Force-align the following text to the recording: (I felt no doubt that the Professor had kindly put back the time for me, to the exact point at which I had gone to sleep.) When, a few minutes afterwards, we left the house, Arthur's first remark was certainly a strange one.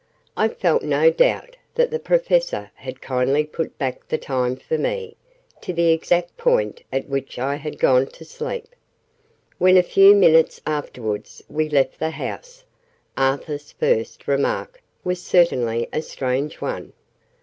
(I 0.35 0.47
felt 0.47 0.81
no 0.81 1.11
doubt 1.11 1.57
that 1.75 1.91
the 1.91 1.99
Professor 1.99 2.71
had 2.73 3.03
kindly 3.03 3.43
put 3.43 3.77
back 3.77 4.07
the 4.07 4.17
time 4.17 4.55
for 4.55 4.75
me, 4.79 5.15
to 5.61 5.73
the 5.73 5.91
exact 5.91 6.35
point 6.37 6.81
at 6.91 7.07
which 7.07 7.37
I 7.37 7.57
had 7.57 7.77
gone 7.77 8.07
to 8.07 8.25
sleep.) 8.25 8.65
When, 9.59 9.77
a 9.77 9.83
few 9.83 10.15
minutes 10.15 10.59
afterwards, 10.65 11.43
we 11.47 11.69
left 11.69 11.99
the 11.99 12.09
house, 12.09 12.63
Arthur's 13.15 13.73
first 13.73 14.27
remark 14.27 14.81
was 15.03 15.21
certainly 15.21 15.87
a 15.93 16.01
strange 16.01 16.61
one. 16.61 16.93